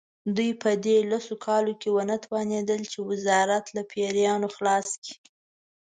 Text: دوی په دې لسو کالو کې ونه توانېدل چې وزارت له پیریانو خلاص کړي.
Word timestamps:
دوی 0.35 0.51
په 0.63 0.69
دې 0.85 0.97
لسو 1.11 1.33
کالو 1.45 1.73
کې 1.81 1.89
ونه 1.95 2.15
توانېدل 2.25 2.81
چې 2.91 2.99
وزارت 3.09 3.65
له 3.75 3.81
پیریانو 3.91 4.47
خلاص 4.55 4.89
کړي. 5.03 5.15